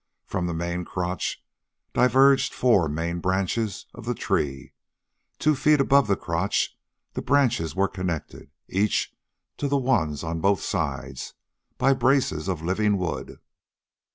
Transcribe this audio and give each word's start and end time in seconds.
From 0.25 0.47
the 0.47 0.55
main 0.55 0.83
crotch 0.83 1.45
diverged 1.93 2.53
the 2.53 2.55
four 2.55 2.89
main 2.89 3.19
branches 3.19 3.85
of 3.93 4.05
the 4.05 4.15
tree. 4.15 4.73
Two 5.37 5.53
feet 5.53 5.79
above 5.79 6.07
the 6.07 6.15
crotch 6.15 6.75
the 7.13 7.21
branches 7.21 7.75
were 7.75 7.87
connected, 7.87 8.49
each 8.67 9.13
to 9.57 9.67
the 9.67 9.77
ones 9.77 10.23
on 10.23 10.41
both 10.41 10.63
sides, 10.63 11.35
by 11.77 11.93
braces 11.93 12.47
of 12.47 12.63
living 12.63 12.97
wood. 12.97 13.37